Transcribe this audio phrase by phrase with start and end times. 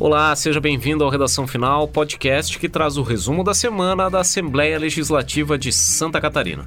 [0.00, 4.78] Olá, seja bem-vindo ao Redação Final, podcast que traz o resumo da semana da Assembleia
[4.78, 6.66] Legislativa de Santa Catarina.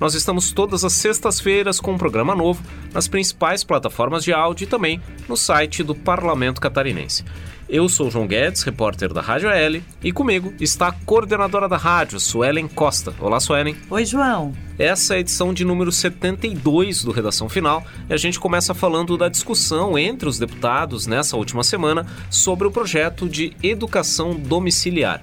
[0.00, 2.60] Nós estamos todas as sextas-feiras com um programa novo
[2.92, 7.24] nas principais plataformas de áudio e também no site do Parlamento Catarinense.
[7.72, 12.20] Eu sou João Guedes, repórter da Rádio L, e comigo está a coordenadora da rádio,
[12.20, 13.14] Suelen Costa.
[13.18, 13.74] Olá, Suelen.
[13.88, 14.52] Oi, João.
[14.78, 19.16] Essa é a edição de número 72 do Redação Final e a gente começa falando
[19.16, 25.22] da discussão entre os deputados nessa última semana sobre o projeto de educação domiciliar.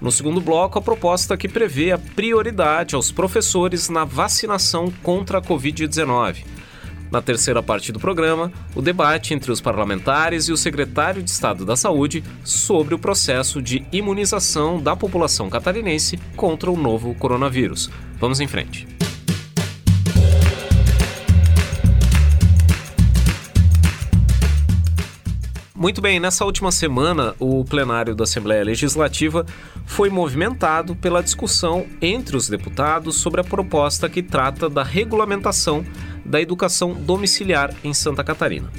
[0.00, 5.42] No segundo bloco, a proposta que prevê a prioridade aos professores na vacinação contra a
[5.42, 6.61] Covid-19.
[7.12, 11.62] Na terceira parte do programa, o debate entre os parlamentares e o secretário de Estado
[11.62, 17.90] da Saúde sobre o processo de imunização da população catarinense contra o novo coronavírus.
[18.18, 18.88] Vamos em frente.
[25.82, 29.44] Muito bem, nessa última semana, o plenário da Assembleia Legislativa
[29.84, 35.84] foi movimentado pela discussão entre os deputados sobre a proposta que trata da regulamentação
[36.24, 38.70] da educação domiciliar em Santa Catarina.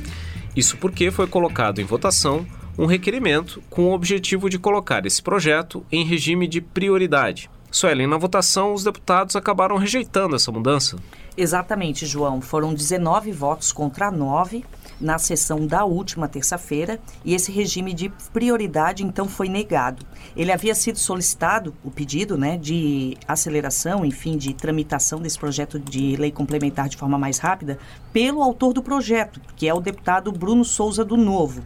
[0.56, 2.46] Isso porque foi colocado em votação
[2.78, 7.50] um requerimento com o objetivo de colocar esse projeto em regime de prioridade.
[7.72, 10.98] Suelen, na votação, os deputados acabaram rejeitando essa mudança.
[11.36, 12.40] Exatamente, João.
[12.40, 14.64] Foram 19 votos contra 9
[15.00, 20.06] na sessão da última terça-feira e esse regime de prioridade então foi negado.
[20.36, 26.16] Ele havia sido solicitado, o pedido né, de aceleração, enfim, de tramitação desse projeto de
[26.16, 27.78] lei complementar de forma mais rápida,
[28.12, 31.64] pelo autor do projeto, que é o deputado Bruno Souza do Novo.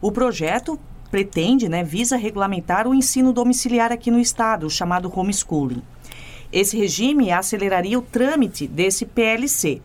[0.00, 0.78] O projeto
[1.10, 5.82] pretende, né, visa regulamentar o ensino domiciliar aqui no estado, o chamado homeschooling.
[6.52, 9.80] Esse regime aceleraria o trâmite desse PLC.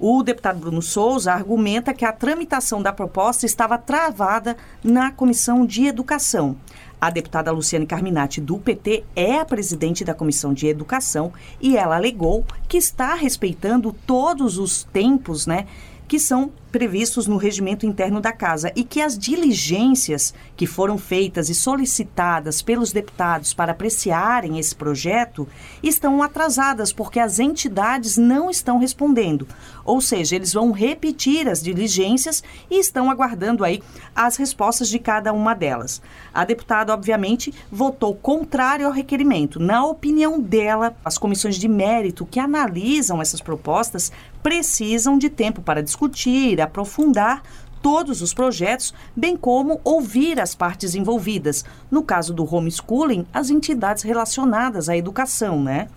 [0.00, 5.86] O deputado Bruno Souza argumenta que a tramitação da proposta estava travada na Comissão de
[5.86, 6.56] Educação.
[7.00, 11.96] A deputada Luciane Carminati, do PT, é a presidente da Comissão de Educação e ela
[11.96, 15.66] alegou que está respeitando todos os tempos, né,
[16.06, 21.48] que são previstos no regimento interno da Casa e que as diligências que foram feitas
[21.48, 25.48] e solicitadas pelos deputados para apreciarem esse projeto
[25.82, 29.46] estão atrasadas porque as entidades não estão respondendo.
[29.84, 33.82] Ou seja, eles vão repetir as diligências e estão aguardando aí
[34.14, 36.02] as respostas de cada uma delas.
[36.34, 39.58] A deputada, obviamente, votou contrário ao requerimento.
[39.58, 44.12] Na opinião dela, as comissões de mérito que analisam essas propostas
[44.42, 47.42] precisam de tempo para discutir, aprofundar
[47.82, 51.64] todos os projetos, bem como ouvir as partes envolvidas.
[51.90, 55.88] No caso do homeschooling, as entidades relacionadas à educação, né?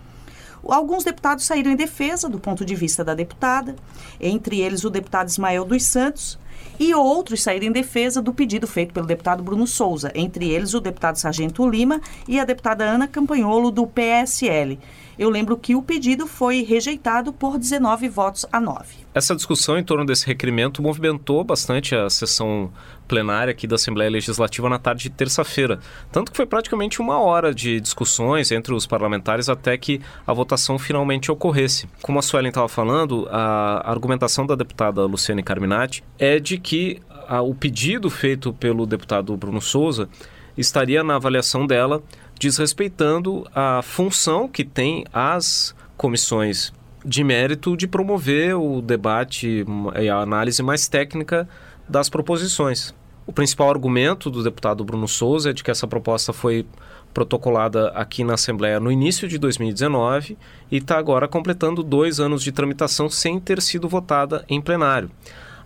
[0.64, 3.76] Alguns deputados saíram em defesa do ponto de vista da deputada,
[4.20, 6.38] entre eles o deputado Ismael dos Santos,
[6.80, 10.80] e outros saíram em defesa do pedido feito pelo deputado Bruno Souza, entre eles o
[10.80, 14.80] deputado Sargento Lima e a deputada Ana Campanholo, do PSL.
[15.22, 19.06] Eu lembro que o pedido foi rejeitado por 19 votos a 9.
[19.14, 22.74] Essa discussão em torno desse requerimento movimentou bastante a sessão
[23.08, 25.80] plenária aqui da Assembleia Legislativa na tarde de terça-feira.
[26.12, 30.80] Tanto que foi praticamente uma hora de discussões entre os parlamentares até que a votação
[30.80, 31.88] finalmente ocorresse.
[32.02, 37.44] Como a Suelen estava falando, a argumentação da deputada Luciane Carminati é de que a,
[37.44, 40.10] o pedido feito pelo deputado Bruno Souza
[40.58, 42.02] estaria na avaliação dela
[42.42, 46.74] desrespeitando a função que tem as comissões
[47.06, 49.64] de mérito de promover o debate
[50.02, 51.48] e a análise mais técnica
[51.88, 52.96] das proposições.
[53.28, 56.66] O principal argumento do deputado Bruno Souza é de que essa proposta foi
[57.14, 60.36] protocolada aqui na Assembleia no início de 2019
[60.72, 65.12] e está agora completando dois anos de tramitação sem ter sido votada em plenário.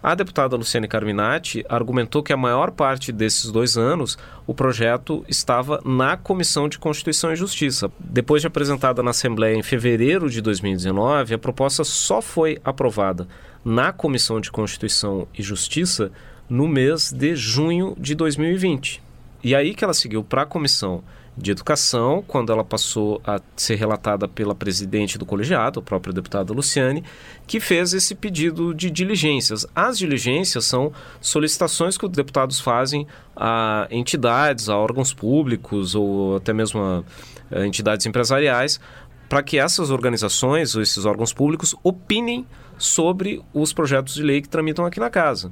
[0.05, 5.81] A deputada Luciane Carminati argumentou que a maior parte desses dois anos o projeto estava
[5.83, 7.91] na Comissão de Constituição e Justiça.
[7.99, 13.27] Depois de apresentada na Assembleia em fevereiro de 2019, a proposta só foi aprovada
[13.65, 16.11] na Comissão de Constituição e Justiça
[16.47, 19.01] no mês de junho de 2020.
[19.43, 21.03] E aí que ela seguiu para a Comissão
[21.37, 26.53] de Educação, quando ela passou a ser relatada pela presidente do colegiado, a própria deputada
[26.53, 27.03] Luciane,
[27.45, 29.67] que fez esse pedido de diligências.
[29.75, 33.05] As diligências são solicitações que os deputados fazem
[33.35, 37.03] a entidades, a órgãos públicos ou até mesmo a,
[37.51, 38.79] a entidades empresariais,
[39.27, 42.45] para que essas organizações ou esses órgãos públicos opinem
[42.77, 45.51] sobre os projetos de lei que tramitam aqui na casa.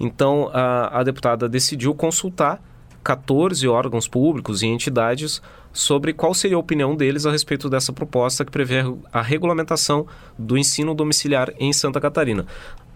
[0.00, 2.62] Então, a, a deputada decidiu consultar
[3.02, 5.40] 14 órgãos públicos e entidades
[5.72, 8.78] sobre qual seria a opinião deles a respeito dessa proposta que prevê
[9.12, 10.06] a regulamentação
[10.38, 12.46] do ensino domiciliar em Santa Catarina.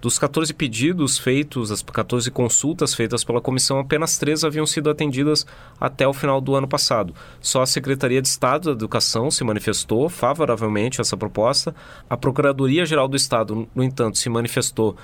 [0.02, 5.46] Dos 14 pedidos feitos, as 14 consultas feitas pela comissão, apenas três haviam sido atendidas
[5.81, 7.14] até o final do ano passado.
[7.40, 11.72] Só a Secretaria de Estado da Educação se manifestou favoravelmente a essa proposta.
[12.10, 14.96] A Procuradoria-Geral do Estado, no entanto, se manifestou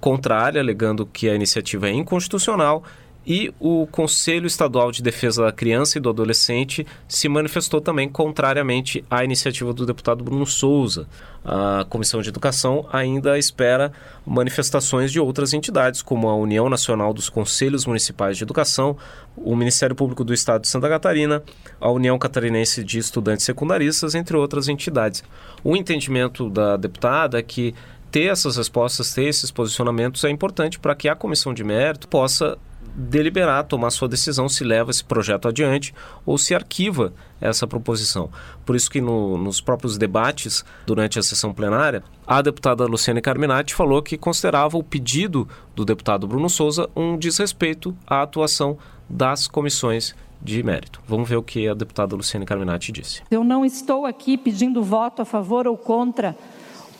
[0.00, 2.84] contrária, alegando que a iniciativa é inconstitucional
[3.26, 9.04] e o Conselho Estadual de Defesa da Criança e do Adolescente se manifestou também contrariamente
[9.10, 11.08] à iniciativa do deputado Bruno Souza.
[11.44, 13.92] A Comissão de Educação ainda espera
[14.24, 18.96] manifestações de outras entidades, como a União Nacional dos Conselhos Municipais de Educação,
[19.36, 21.42] o Ministério Público do Estado de Santa Catarina,
[21.80, 25.24] a União Catarinense de Estudantes Secundaristas, entre outras entidades.
[25.64, 27.74] O entendimento da deputada é que
[28.10, 32.56] ter essas respostas, ter esses posicionamentos é importante para que a comissão de mérito possa
[32.96, 35.94] deliberar, tomar sua decisão se leva esse projeto adiante
[36.24, 38.30] ou se arquiva essa proposição.
[38.64, 43.74] Por isso que no, nos próprios debates durante a sessão plenária, a deputada Luciane Carminati
[43.74, 48.78] falou que considerava o pedido do deputado Bruno Souza um desrespeito à atuação
[49.08, 51.00] das comissões de mérito.
[51.06, 53.22] Vamos ver o que a deputada Luciane Carminati disse.
[53.30, 56.36] Eu não estou aqui pedindo voto a favor ou contra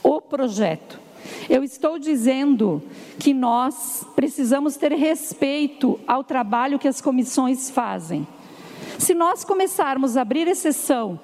[0.03, 1.06] o projeto.
[1.49, 2.83] Eu estou dizendo
[3.19, 8.27] que nós precisamos ter respeito ao trabalho que as comissões fazem.
[8.99, 11.21] Se nós começarmos a abrir exceção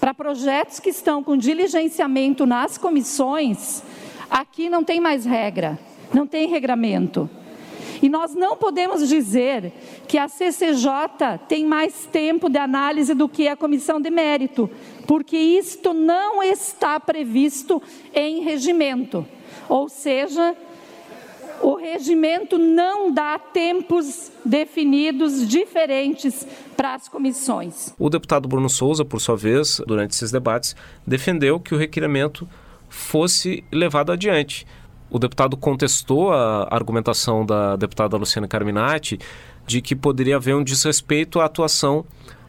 [0.00, 3.82] para projetos que estão com diligenciamento nas comissões,
[4.30, 5.78] aqui não tem mais regra,
[6.12, 7.30] não tem regramento.
[8.04, 9.72] E nós não podemos dizer
[10.06, 14.68] que a CCJ tem mais tempo de análise do que a comissão de mérito,
[15.06, 19.26] porque isto não está previsto em regimento.
[19.70, 20.54] Ou seja,
[21.62, 26.46] o regimento não dá tempos definidos diferentes
[26.76, 27.94] para as comissões.
[27.98, 32.46] O deputado Bruno Souza, por sua vez, durante esses debates, defendeu que o requerimento
[32.86, 34.66] fosse levado adiante.
[35.14, 39.16] O deputado contestou a argumentação da deputada Luciana Carminati
[39.64, 42.04] de que poderia haver um desrespeito à atuação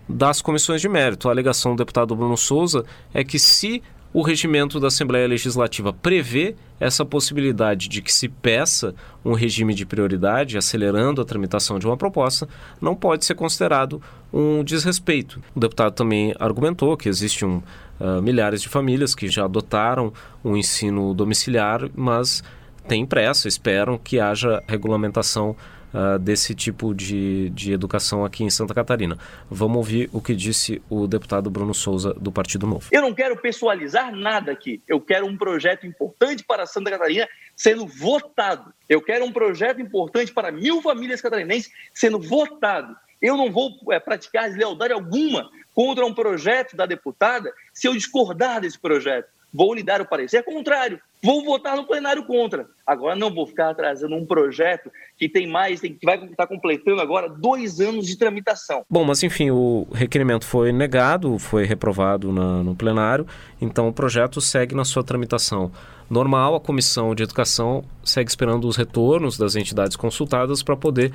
[0.10, 1.30] das comissões de mérito.
[1.30, 2.84] A alegação do deputado Bruno Souza
[3.14, 3.84] é que se
[4.16, 8.96] o regimento da Assembleia Legislativa prevê essa possibilidade de que se peça
[9.26, 12.48] um regime de prioridade, acelerando a tramitação de uma proposta,
[12.80, 14.02] não pode ser considerado
[14.32, 15.42] um desrespeito.
[15.54, 17.62] O deputado também argumentou que existem um,
[18.00, 20.14] uh, milhares de famílias que já adotaram
[20.46, 22.42] um ensino domiciliar, mas
[22.88, 25.58] têm pressa, esperam que haja regulamentação
[25.96, 29.18] uh, desse tipo de, de educação aqui em Santa Catarina.
[29.50, 32.88] Vamos ouvir o que disse o deputado Bruno Souza, do Partido Novo.
[32.92, 34.82] Eu não quero pessoalizar nada aqui.
[34.88, 38.74] Eu quero um projeto importante para Santa Catarina sendo votado.
[38.90, 42.96] Eu quero um projeto importante para mil famílias catarinenses sendo votado.
[43.22, 48.62] Eu não vou é, praticar deslealdade alguma contra um projeto da deputada se eu discordar
[48.62, 49.30] desse projeto.
[49.54, 51.00] Vou lhe dar o parecer contrário.
[51.24, 52.68] Vou votar no plenário contra.
[52.86, 57.02] Agora não vou ficar atrasando um projeto que tem mais, tem, que vai estar completando
[57.02, 58.86] agora dois anos de tramitação.
[58.88, 63.26] Bom, mas enfim, o requerimento foi negado, foi reprovado na, no plenário,
[63.60, 65.72] então o projeto segue na sua tramitação
[66.08, 66.56] normal.
[66.56, 71.12] A Comissão de Educação segue esperando os retornos das entidades consultadas para poder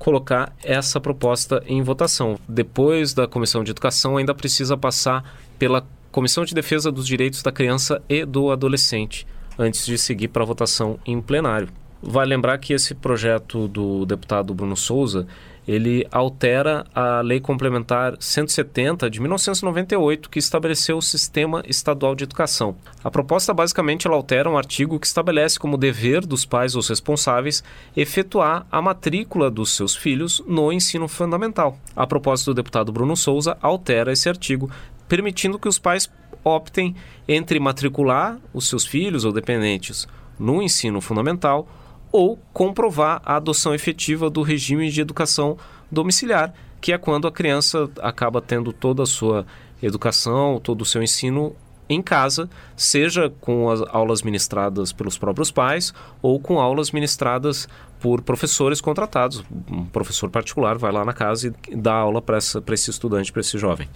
[0.00, 2.40] colocar essa proposta em votação.
[2.48, 7.52] Depois da Comissão de Educação, ainda precisa passar pela Comissão de Defesa dos Direitos da
[7.52, 9.26] Criança e do Adolescente
[9.58, 11.68] antes de seguir para a votação em plenário.
[12.06, 15.26] Vale lembrar que esse projeto do deputado Bruno Souza,
[15.66, 22.76] ele altera a Lei Complementar 170 de 1998, que estabeleceu o Sistema Estadual de Educação.
[23.02, 27.64] A proposta basicamente ela altera um artigo que estabelece como dever dos pais ou responsáveis
[27.96, 31.78] efetuar a matrícula dos seus filhos no ensino fundamental.
[31.96, 34.70] A proposta do deputado Bruno Souza altera esse artigo,
[35.08, 36.10] permitindo que os pais
[36.44, 36.94] optem
[37.26, 40.06] entre matricular os seus filhos ou dependentes
[40.38, 41.66] no ensino fundamental
[42.12, 45.56] ou comprovar a adoção efetiva do regime de educação
[45.90, 49.46] domiciliar, que é quando a criança acaba tendo toda a sua
[49.82, 51.56] educação, todo o seu ensino
[51.88, 57.68] em casa, seja com as aulas ministradas pelos próprios pais ou com aulas ministradas
[58.00, 59.44] por professores contratados.
[59.70, 63.58] Um professor particular vai lá na casa e dá aula para esse estudante, para esse
[63.58, 63.88] jovem.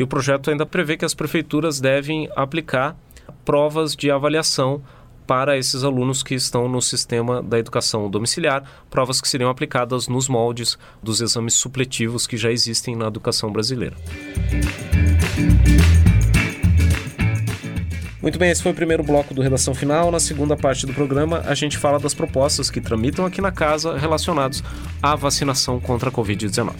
[0.00, 2.96] E o projeto ainda prevê que as prefeituras devem aplicar
[3.44, 4.82] provas de avaliação
[5.26, 10.26] para esses alunos que estão no sistema da educação domiciliar, provas que seriam aplicadas nos
[10.26, 13.94] moldes dos exames supletivos que já existem na educação brasileira.
[18.22, 20.10] Muito bem, esse foi o primeiro bloco do Redação Final.
[20.10, 23.98] Na segunda parte do programa, a gente fala das propostas que tramitam aqui na casa
[23.98, 24.64] relacionados
[25.02, 26.72] à vacinação contra a Covid-19.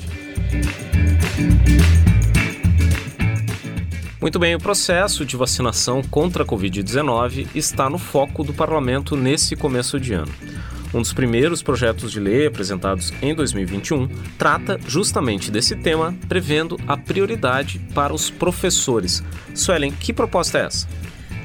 [4.20, 9.56] Muito bem, o processo de vacinação contra a Covid-19 está no foco do parlamento nesse
[9.56, 10.30] começo de ano.
[10.92, 16.98] Um dos primeiros projetos de lei apresentados em 2021 trata justamente desse tema, prevendo a
[16.98, 19.22] prioridade para os professores.
[19.54, 20.86] Suelen, que proposta é essa?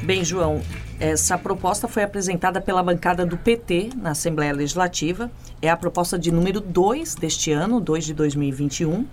[0.04, 0.62] Bem, João,
[1.00, 5.32] essa proposta foi apresentada pela bancada do PT na Assembleia Legislativa.
[5.62, 9.06] É a proposta de número 2 deste ano, 2 de 2021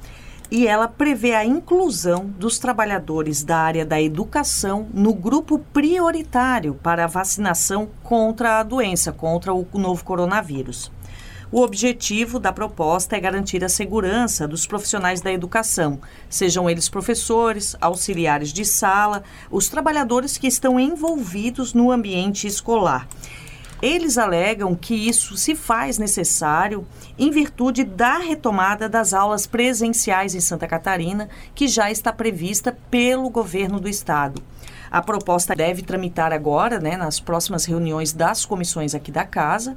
[0.52, 7.04] e ela prevê a inclusão dos trabalhadores da área da educação no grupo prioritário para
[7.04, 10.92] a vacinação contra a doença, contra o novo coronavírus.
[11.50, 17.74] O objetivo da proposta é garantir a segurança dos profissionais da educação, sejam eles professores,
[17.80, 23.08] auxiliares de sala, os trabalhadores que estão envolvidos no ambiente escolar.
[23.82, 26.86] Eles alegam que isso se faz necessário
[27.18, 33.28] em virtude da retomada das aulas presenciais em Santa Catarina, que já está prevista pelo
[33.28, 34.40] governo do estado.
[34.88, 39.76] A proposta deve tramitar agora, né, nas próximas reuniões das comissões aqui da casa,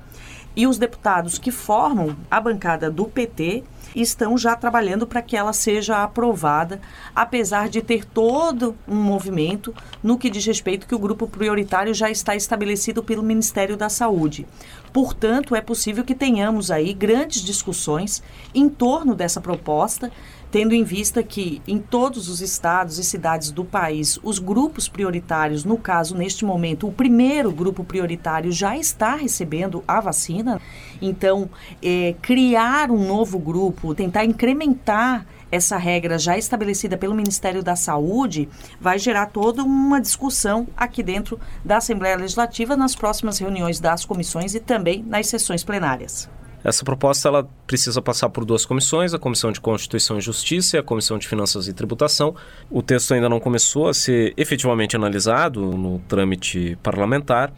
[0.55, 3.63] e os deputados que formam a bancada do PT
[3.95, 6.81] estão já trabalhando para que ela seja aprovada,
[7.15, 12.09] apesar de ter todo um movimento no que diz respeito que o grupo prioritário já
[12.09, 14.45] está estabelecido pelo Ministério da Saúde.
[14.91, 20.11] Portanto, é possível que tenhamos aí grandes discussões em torno dessa proposta
[20.55, 25.65] tendo em vista que em todos os estados e cidades do país, os grupos prioritários,
[25.65, 30.61] no caso, neste momento, o primeiro grupo prioritário já está recebendo a vacina.
[31.01, 31.49] Então,
[31.83, 38.47] é, criar um novo grupo, tentar incrementar essa regra já estabelecida pelo Ministério da Saúde
[38.79, 44.55] vai gerar toda uma discussão aqui dentro da Assembleia Legislativa nas próximas reuniões das comissões
[44.55, 46.29] e também nas sessões plenárias.
[46.65, 50.79] Essa proposta ela precisa passar por duas comissões, a Comissão de Constituição e Justiça e
[50.79, 52.35] a Comissão de Finanças e Tributação.
[52.71, 57.53] O texto ainda não começou a ser efetivamente analisado no trâmite parlamentar.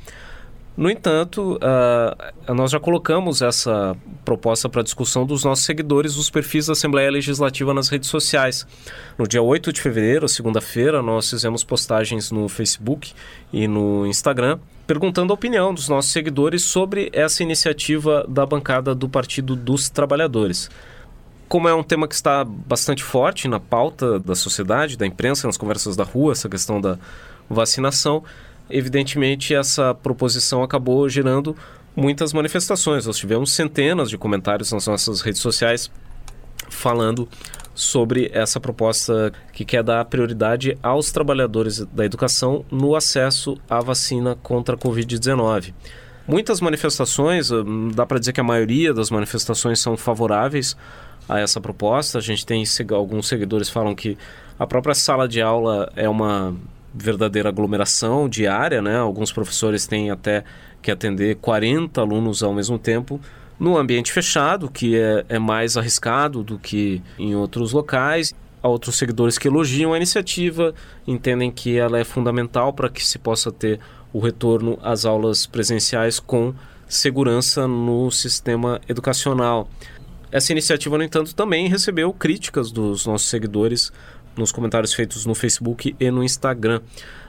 [0.76, 3.96] No entanto, uh, nós já colocamos essa
[4.26, 8.68] proposta para discussão dos nossos seguidores os perfis da Assembleia Legislativa nas redes sociais.
[9.18, 13.14] No dia 8 de fevereiro, segunda-feira, nós fizemos postagens no Facebook
[13.54, 19.10] e no Instagram perguntando a opinião dos nossos seguidores sobre essa iniciativa da bancada do
[19.10, 20.70] Partido dos Trabalhadores.
[21.50, 25.58] Como é um tema que está bastante forte na pauta da sociedade, da imprensa, nas
[25.58, 26.98] conversas da rua, essa questão da
[27.50, 28.24] vacinação,
[28.70, 31.56] evidentemente essa proposição acabou gerando
[31.94, 33.06] muitas manifestações.
[33.06, 35.92] Nós tivemos centenas de comentários nas nossas redes sociais
[36.70, 37.28] falando
[37.78, 44.36] sobre essa proposta que quer dar prioridade aos trabalhadores da educação no acesso à vacina
[44.42, 45.76] contra a Covid-19.
[46.28, 50.76] Muitas manifestações, hum, dá para dizer que a maioria das manifestações são favoráveis
[51.30, 52.18] a essa proposta.
[52.18, 54.18] A gente tem alguns seguidores falam que
[54.58, 56.56] a própria sala de aula é uma
[56.92, 58.98] verdadeira aglomeração diária, né?
[58.98, 60.44] Alguns professores têm até
[60.82, 63.22] que atender 40 alunos ao mesmo tempo
[63.60, 68.34] no ambiente fechado, que é, é mais arriscado do que em outros locais.
[68.62, 70.74] Há outros seguidores que elogiam a iniciativa,
[71.06, 73.80] entendem que ela é fundamental para que se possa ter
[74.12, 76.54] o retorno às aulas presenciais com
[76.88, 79.70] segurança no sistema educacional.
[80.32, 83.92] Essa iniciativa, no entanto, também recebeu críticas dos nossos seguidores
[84.36, 86.82] nos comentários feitos no Facebook e no Instagram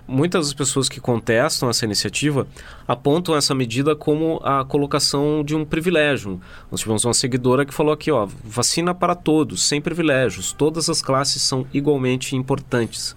[0.08, 2.46] muitas das pessoas que contestam essa iniciativa
[2.86, 6.40] apontam essa medida como a colocação de um privilégio.
[6.70, 11.02] Nós tivemos uma seguidora que falou aqui, ó, vacina para todos, sem privilégios, todas as
[11.02, 13.14] classes são igualmente importantes.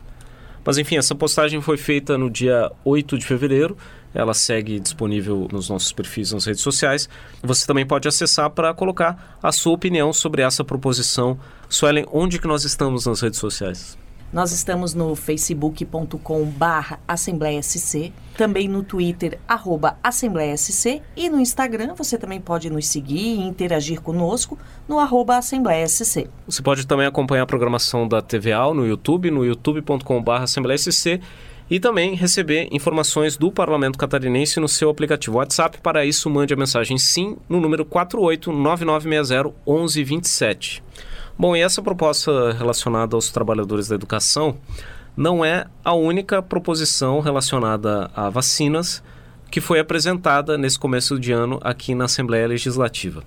[0.63, 3.75] Mas enfim, essa postagem foi feita no dia 8 de fevereiro.
[4.13, 7.09] Ela segue disponível nos nossos perfis nas redes sociais.
[7.41, 11.39] Você também pode acessar para colocar a sua opinião sobre essa proposição.
[11.69, 14.00] Suelen, onde que nós estamos nas redes sociais?
[14.31, 21.37] Nós estamos no facebook.com barra Assembleia SC, também no Twitter, arroba Assembleia SC, e no
[21.37, 24.57] Instagram você também pode nos seguir e interagir conosco
[24.87, 26.29] no arroba Assembleia SC.
[26.47, 31.19] Você pode também acompanhar a programação da TVA no YouTube, no youtube.com barra Assembleia SC,
[31.69, 35.77] e também receber informações do Parlamento Catarinense no seu aplicativo WhatsApp.
[35.79, 40.83] Para isso, mande a mensagem SIM no número 489960 1127.
[41.41, 44.59] Bom, e essa proposta relacionada aos trabalhadores da educação
[45.17, 49.03] não é a única proposição relacionada a vacinas
[49.49, 53.23] que foi apresentada nesse começo de ano aqui na Assembleia Legislativa.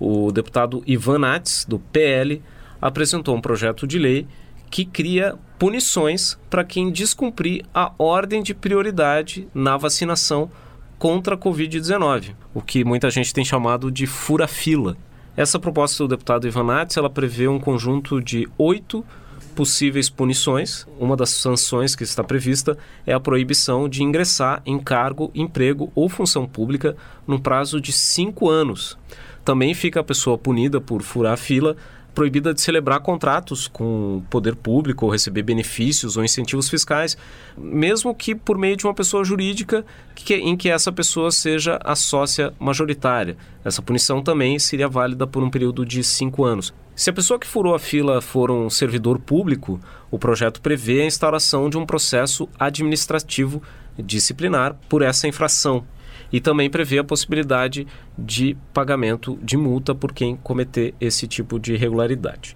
[0.00, 2.42] O deputado Ivan Nats, do PL,
[2.80, 4.26] apresentou um projeto de lei
[4.70, 10.50] que cria punições para quem descumprir a ordem de prioridade na vacinação
[10.98, 14.96] contra a Covid-19, o que muita gente tem chamado de fura-fila.
[15.38, 19.06] Essa proposta do deputado Ivan Nats, ela prevê um conjunto de oito
[19.54, 20.84] possíveis punições.
[20.98, 22.76] Uma das sanções que está prevista
[23.06, 28.50] é a proibição de ingressar em cargo, emprego ou função pública num prazo de cinco
[28.50, 28.98] anos.
[29.44, 31.76] Também fica a pessoa punida por furar a fila
[32.18, 37.16] proibida de celebrar contratos com o poder público ou receber benefícios ou incentivos fiscais,
[37.56, 39.84] mesmo que por meio de uma pessoa jurídica
[40.16, 43.36] que, em que essa pessoa seja a sócia majoritária.
[43.64, 46.74] Essa punição também seria válida por um período de cinco anos.
[46.92, 49.78] Se a pessoa que furou a fila for um servidor público,
[50.10, 53.62] o projeto prevê a instauração de um processo administrativo
[53.96, 55.84] disciplinar por essa infração
[56.32, 57.86] e também prevê a possibilidade
[58.18, 62.54] de pagamento de multa por quem cometer esse tipo de irregularidade.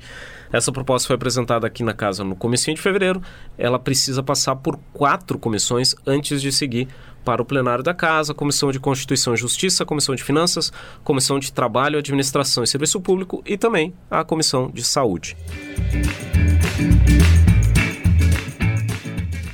[0.53, 3.23] Essa proposta foi apresentada aqui na casa no começo de fevereiro.
[3.57, 6.89] Ela precisa passar por quatro comissões antes de seguir
[7.25, 10.71] para o plenário da casa, Comissão de Constituição e Justiça, Comissão de Finanças,
[11.03, 15.37] Comissão de Trabalho, Administração e Serviço Público e também a Comissão de Saúde.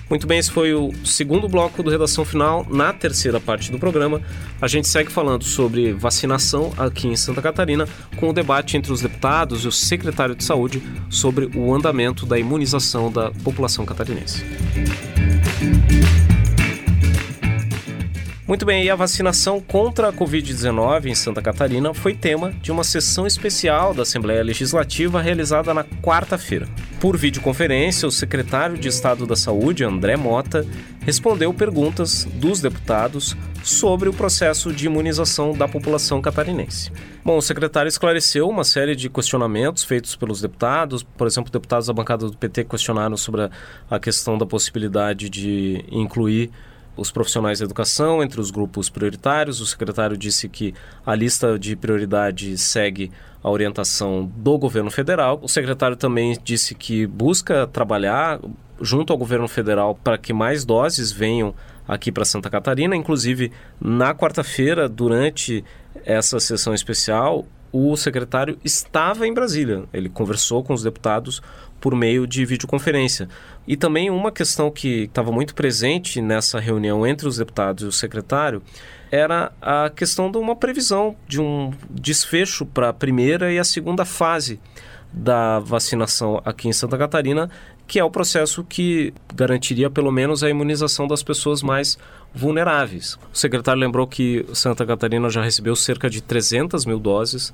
[0.08, 2.66] Muito bem, esse foi o segundo bloco do Redação Final.
[2.70, 4.22] Na terceira parte do programa,
[4.60, 7.86] a gente segue falando sobre vacinação aqui em Santa Catarina,
[8.16, 12.38] com o debate entre os deputados e o secretário de Saúde sobre o andamento da
[12.38, 14.42] imunização da população catarinense.
[18.48, 22.82] Muito bem, e a vacinação contra a Covid-19 em Santa Catarina foi tema de uma
[22.82, 26.66] sessão especial da Assembleia Legislativa realizada na quarta-feira.
[26.98, 30.66] Por videoconferência, o secretário de Estado da Saúde, André Mota,
[31.02, 36.90] respondeu perguntas dos deputados sobre o processo de imunização da população catarinense.
[37.22, 41.92] Bom, o secretário esclareceu uma série de questionamentos feitos pelos deputados, por exemplo, deputados da
[41.92, 43.50] bancada do PT questionaram sobre
[43.90, 46.50] a questão da possibilidade de incluir
[46.98, 49.60] os profissionais da educação entre os grupos prioritários.
[49.60, 50.74] O secretário disse que
[51.06, 53.10] a lista de prioridade segue
[53.42, 55.38] a orientação do governo federal.
[55.42, 58.40] O secretário também disse que busca trabalhar
[58.80, 61.54] junto ao governo federal para que mais doses venham
[61.86, 62.94] aqui para Santa Catarina.
[62.96, 65.64] Inclusive, na quarta-feira, durante
[66.04, 69.84] essa sessão especial, o secretário estava em Brasília.
[69.92, 71.42] Ele conversou com os deputados
[71.80, 73.28] por meio de videoconferência.
[73.66, 77.92] E também uma questão que estava muito presente nessa reunião entre os deputados e o
[77.92, 78.62] secretário
[79.10, 84.04] era a questão de uma previsão de um desfecho para a primeira e a segunda
[84.04, 84.60] fase
[85.12, 87.50] da vacinação aqui em Santa Catarina,
[87.86, 91.98] que é o processo que garantiria pelo menos a imunização das pessoas mais
[92.34, 93.18] vulneráveis.
[93.32, 97.52] O secretário lembrou que Santa Catarina já recebeu cerca de 300 mil doses,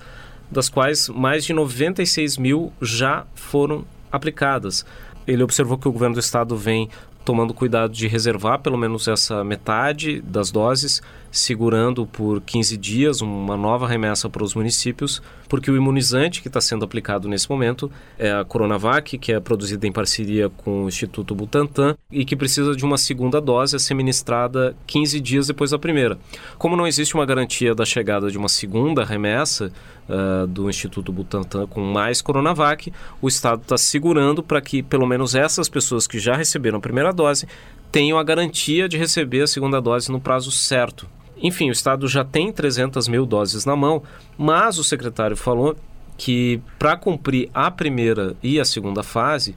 [0.50, 4.84] das quais mais de 96 mil já foram aplicadas.
[5.26, 6.88] Ele observou que o governo do estado vem
[7.24, 11.00] tomando cuidado de reservar pelo menos essa metade das doses,
[11.34, 16.60] segurando por 15 dias uma nova remessa para os municípios, porque o imunizante que está
[16.60, 21.34] sendo aplicado nesse momento é a Coronavac, que é produzida em parceria com o Instituto
[21.34, 25.78] Butantan e que precisa de uma segunda dose a ser ministrada 15 dias depois da
[25.78, 26.16] primeira.
[26.56, 29.72] Como não existe uma garantia da chegada de uma segunda remessa,
[30.08, 35.34] uh, do Instituto Butantan com mais Coronavac, o Estado está segurando para que pelo menos
[35.34, 37.46] essas pessoas que já receberam a primeira dose
[37.90, 41.08] tenham a garantia de receber a segunda dose no prazo certo.
[41.42, 44.02] Enfim, o Estado já tem 300 mil doses na mão,
[44.38, 45.76] mas o secretário falou
[46.16, 49.54] que para cumprir a primeira e a segunda fase,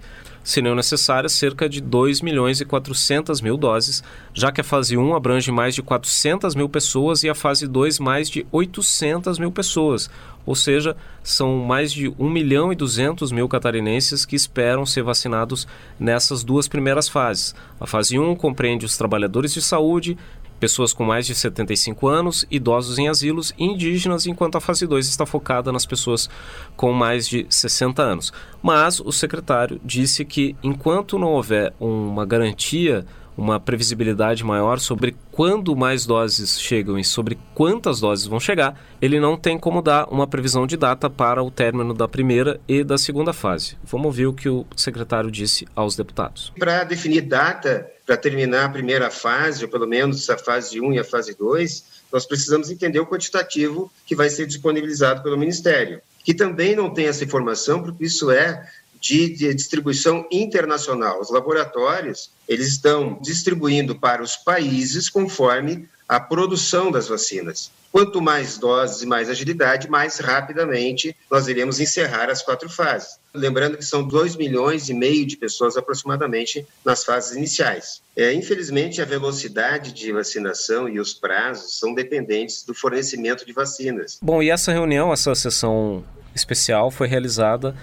[0.47, 4.01] seriam necessárias cerca de 2 milhões e 400 mil doses,
[4.33, 7.99] já que a fase 1 abrange mais de 400 mil pessoas e a fase 2
[7.99, 10.09] mais de 800 mil pessoas,
[10.45, 15.67] ou seja, são mais de 1 milhão e 200 mil catarinenses que esperam ser vacinados
[15.99, 17.53] nessas duas primeiras fases.
[17.77, 20.17] A fase 1 compreende os trabalhadores de saúde,
[20.59, 25.07] pessoas com mais de 75 anos, idosos em asilos e indígenas, enquanto a fase 2
[25.07, 26.29] está focada nas pessoas
[26.75, 28.33] com mais de 60 anos.
[28.61, 33.05] Mas o secretário disse que enquanto não houver uma garantia
[33.37, 39.19] uma previsibilidade maior sobre quando mais doses chegam e sobre quantas doses vão chegar, ele
[39.19, 42.97] não tem como dar uma previsão de data para o término da primeira e da
[42.97, 43.77] segunda fase.
[43.83, 46.51] Vamos ouvir o que o secretário disse aos deputados.
[46.57, 50.99] Para definir data para terminar a primeira fase, ou pelo menos a fase 1 e
[50.99, 56.33] a fase 2, nós precisamos entender o quantitativo que vai ser disponibilizado pelo Ministério, que
[56.33, 58.65] também não tem essa informação, porque isso é
[59.01, 61.19] de, de, distribuição internacional.
[61.19, 67.71] Os laboratórios eles estão distribuindo para os países conforme a produção das vacinas.
[67.91, 73.17] Quanto mais doses e mais agilidade, mais rapidamente nós iremos encerrar as quatro fases.
[73.33, 78.01] Lembrando que são 2 milhões e meio de pessoas aproximadamente nas fases iniciais.
[78.15, 84.19] É, infelizmente, a velocidade de vacinação e os prazos são dependentes do fornecimento de vacinas.
[84.21, 86.03] Bom, e essa reunião, essa sessão
[86.35, 87.75] especial foi realizada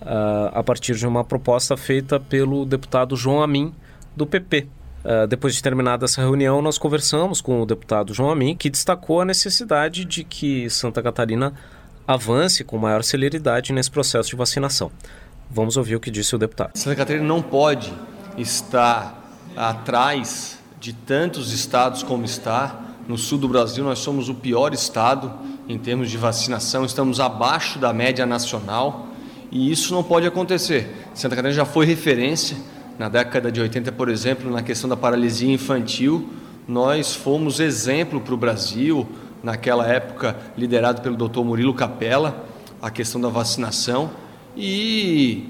[0.00, 3.74] uh, a partir de uma proposta feita pelo deputado João Amin,
[4.16, 4.66] do PP.
[5.04, 9.20] Uh, depois de terminada essa reunião, nós conversamos com o deputado João Amin, que destacou
[9.20, 11.54] a necessidade de que Santa Catarina
[12.06, 14.90] avance com maior celeridade nesse processo de vacinação.
[15.50, 16.72] Vamos ouvir o que disse o deputado.
[16.74, 17.92] Santa Catarina não pode
[18.36, 19.20] estar
[19.56, 22.88] atrás de tantos estados como está.
[23.08, 25.32] No sul do Brasil, nós somos o pior estado
[25.68, 29.08] em termos de vacinação, estamos abaixo da média nacional
[29.50, 31.08] e isso não pode acontecer.
[31.14, 32.56] Santa Catarina já foi referência
[33.00, 36.28] na década de 80, por exemplo, na questão da paralisia infantil.
[36.68, 39.08] Nós fomos exemplo para o Brasil,
[39.42, 41.40] naquela época liderado pelo Dr.
[41.40, 42.44] Murilo Capella,
[42.82, 44.10] a questão da vacinação.
[44.54, 45.48] E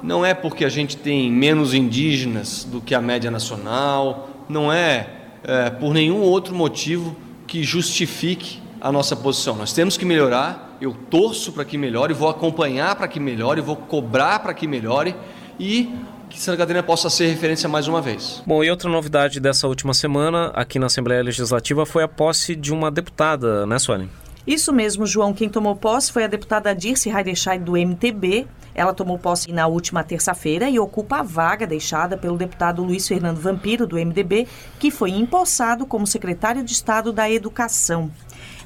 [0.00, 5.10] não é porque a gente tem menos indígenas do que a média nacional, não é,
[5.42, 7.16] é por nenhum outro motivo
[7.48, 9.56] que justifique a nossa posição.
[9.56, 10.78] Nós temos que melhorar.
[10.80, 15.16] Eu torço para que melhore, vou acompanhar para que melhore, vou cobrar para que melhore
[15.58, 15.90] e
[16.32, 18.42] que Santa Catarina possa ser referência mais uma vez.
[18.46, 22.72] Bom, e outra novidade dessa última semana aqui na Assembleia Legislativa foi a posse de
[22.72, 24.08] uma deputada, né, Suelen?
[24.46, 25.32] Isso mesmo, João.
[25.32, 28.46] Quem tomou posse foi a deputada Dirce Heidescheid, do MTB.
[28.74, 33.38] Ela tomou posse na última terça-feira e ocupa a vaga deixada pelo deputado Luiz Fernando
[33.38, 34.48] Vampiro, do MDB,
[34.80, 38.10] que foi empossado como secretário de Estado da Educação.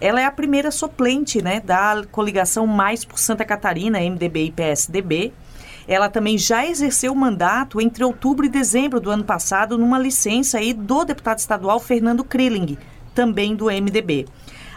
[0.01, 5.33] Ela é a primeira suplente né, da coligação Mais por Santa Catarina, MDB e PSDB.
[5.89, 10.59] Ela também já exerceu o mandato entre outubro e dezembro do ano passado numa licença
[10.59, 12.77] aí do deputado estadual Fernando Krilling,
[13.15, 14.27] também do MDB.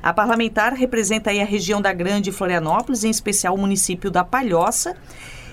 [0.01, 4.95] A parlamentar representa aí a região da Grande Florianópolis, em especial o município da Palhoça,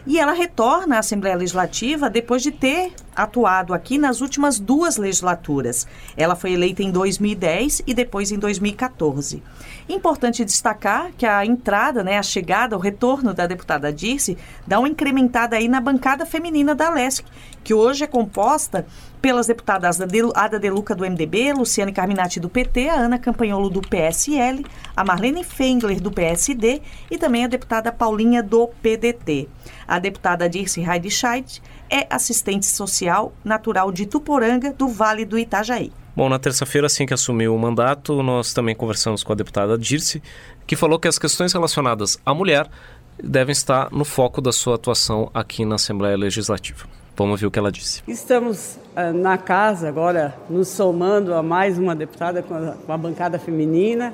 [0.06, 5.86] e ela retorna à Assembleia Legislativa depois de ter atuado aqui nas últimas duas legislaturas.
[6.16, 9.42] Ela foi eleita em 2010 e depois em 2014.
[9.88, 14.88] Importante destacar que a entrada, né, a chegada, o retorno da deputada Dirce dá uma
[14.88, 17.24] incrementada aí na bancada feminina da LESC,
[17.66, 18.86] que hoje é composta
[19.20, 20.00] pelas deputadas
[20.36, 24.64] Ada De Luca do MDB, Luciane Carminati do PT, a Ana Campanholo do PSL,
[24.96, 29.48] a Marlene Fengler do PSD e também a deputada Paulinha do PDT.
[29.88, 35.90] A deputada Dirce Heidescheid é assistente social natural de Tuporanga, do Vale do Itajaí.
[36.14, 40.22] Bom, na terça-feira, assim que assumiu o mandato, nós também conversamos com a deputada Dirce,
[40.68, 42.70] que falou que as questões relacionadas à mulher
[43.20, 46.86] devem estar no foco da sua atuação aqui na Assembleia Legislativa.
[47.18, 48.02] Vamos ver o que ela disse.
[48.06, 52.98] Estamos uh, na casa agora, nos somando a mais uma deputada com a, com a
[52.98, 54.12] bancada feminina,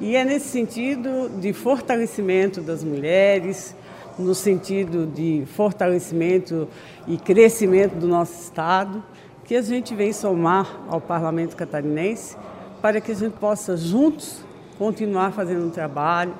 [0.00, 3.76] e é nesse sentido de fortalecimento das mulheres,
[4.18, 6.66] no sentido de fortalecimento
[7.06, 9.04] e crescimento do nosso Estado,
[9.44, 12.34] que a gente vem somar ao Parlamento catarinense
[12.80, 14.42] para que a gente possa juntos
[14.78, 16.32] continuar fazendo um trabalho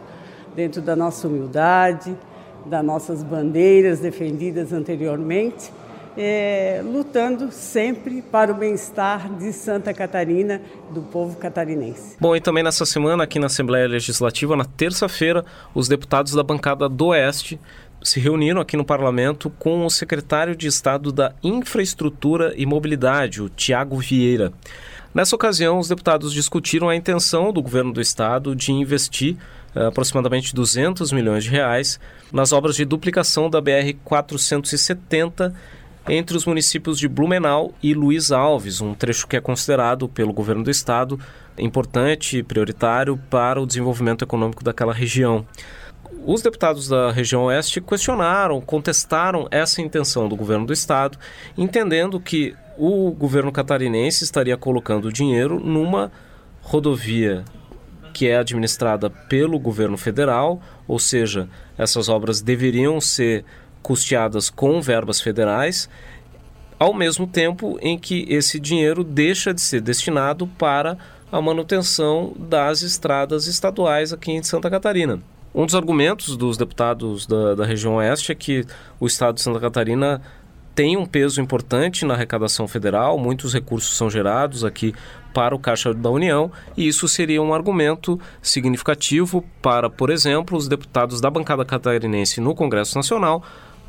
[0.56, 2.16] dentro da nossa humildade,
[2.64, 5.70] das nossas bandeiras defendidas anteriormente
[6.20, 10.60] é, lutando sempre para o bem-estar de Santa Catarina,
[10.92, 12.16] do povo catarinense.
[12.18, 16.88] Bom, e também nessa semana, aqui na Assembleia Legislativa, na terça-feira, os deputados da bancada
[16.88, 17.60] do Oeste
[18.02, 23.48] se reuniram aqui no parlamento com o secretário de Estado da Infraestrutura e Mobilidade, o
[23.48, 24.52] Tiago Vieira.
[25.14, 29.36] Nessa ocasião, os deputados discutiram a intenção do governo do estado de investir
[29.74, 31.98] uh, aproximadamente 200 milhões de reais
[32.32, 35.54] nas obras de duplicação da BR 470
[36.08, 40.64] entre os municípios de Blumenau e Luiz Alves, um trecho que é considerado pelo governo
[40.64, 41.20] do estado
[41.58, 45.46] importante e prioritário para o desenvolvimento econômico daquela região.
[46.24, 51.18] Os deputados da região oeste questionaram, contestaram essa intenção do governo do estado,
[51.56, 56.10] entendendo que o governo catarinense estaria colocando dinheiro numa
[56.62, 57.44] rodovia
[58.12, 63.44] que é administrada pelo governo federal, ou seja, essas obras deveriam ser
[63.88, 65.88] custeadas com verbas federais,
[66.78, 70.98] ao mesmo tempo em que esse dinheiro deixa de ser destinado para
[71.32, 75.22] a manutenção das estradas estaduais aqui em Santa Catarina.
[75.54, 78.66] Um dos argumentos dos deputados da, da região oeste é que
[79.00, 80.20] o estado de Santa Catarina
[80.74, 84.94] tem um peso importante na arrecadação federal, muitos recursos são gerados aqui
[85.32, 90.68] para o Caixa da União, e isso seria um argumento significativo para, por exemplo, os
[90.68, 93.42] deputados da bancada catarinense no Congresso Nacional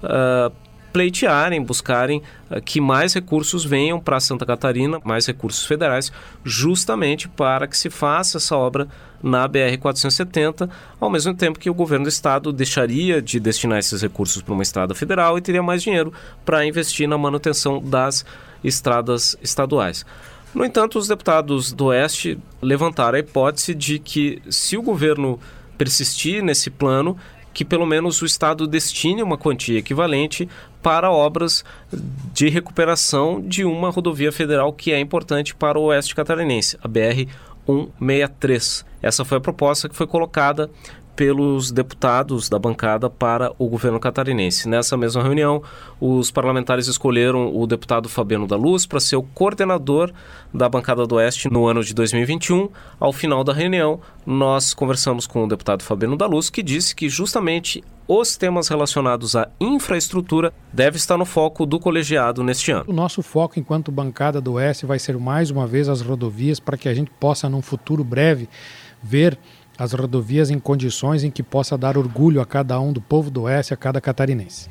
[0.04, 0.54] uh,
[0.92, 6.12] pleitearem, buscarem uh, que mais recursos venham para Santa Catarina, mais recursos federais,
[6.44, 8.88] justamente para que se faça essa obra
[9.22, 14.42] na BR-470, ao mesmo tempo que o governo do estado deixaria de destinar esses recursos
[14.42, 16.14] para uma estrada federal e teria mais dinheiro
[16.46, 18.26] para investir na manutenção das
[18.64, 20.06] estradas estaduais.
[20.54, 25.40] No entanto, os deputados do Oeste levantaram a hipótese de que, se o governo
[25.78, 27.16] persistir nesse plano,
[27.60, 30.48] que pelo menos o Estado destine uma quantia equivalente
[30.82, 31.66] para obras
[32.34, 37.28] de recuperação de uma rodovia federal que é importante para o oeste catarinense, a BR
[37.66, 38.86] 163.
[39.02, 40.72] Essa foi a proposta que foi colocada
[41.20, 44.70] pelos deputados da bancada para o governo catarinense.
[44.70, 45.62] Nessa mesma reunião,
[46.00, 50.14] os parlamentares escolheram o deputado Fabiano da Luz para ser o coordenador
[50.54, 52.70] da bancada do Oeste no ano de 2021.
[52.98, 57.10] Ao final da reunião, nós conversamos com o deputado Fabiano da Luz, que disse que
[57.10, 62.86] justamente os temas relacionados à infraestrutura deve estar no foco do colegiado neste ano.
[62.88, 66.78] O nosso foco enquanto bancada do Oeste vai ser mais uma vez as rodovias para
[66.78, 68.48] que a gente possa, num futuro breve,
[69.04, 69.38] ver
[69.80, 73.44] as rodovias em condições em que possa dar orgulho a cada um do povo do
[73.44, 74.70] Oeste, a cada catarinense.